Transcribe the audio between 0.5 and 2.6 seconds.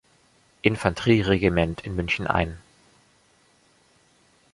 Infanterieregiment in München ein.